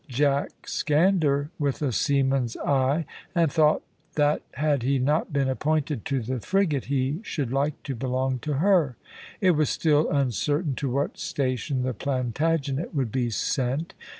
Jack 0.07 0.67
scanned 0.67 1.21
her 1.21 1.51
with 1.59 1.79
a 1.83 1.91
seaman's 1.91 2.57
eye, 2.57 3.05
and 3.35 3.51
thought 3.51 3.83
that 4.15 4.41
had 4.55 4.81
he 4.81 4.97
not 4.97 5.31
been 5.31 5.47
appointed 5.47 6.05
to 6.05 6.21
the 6.23 6.39
frigate 6.39 6.85
he 6.85 7.19
should 7.21 7.53
like 7.53 7.83
to 7.83 7.93
belong 7.93 8.39
to 8.39 8.53
her. 8.53 8.95
It 9.41 9.51
was 9.51 9.69
still 9.69 10.09
uncertain 10.09 10.73
to 10.77 10.89
what 10.89 11.19
station 11.19 11.83
the 11.83 11.93
Plantagenet 11.93 12.95
would 12.95 13.11
be 13.11 13.29
sent. 13.29 13.93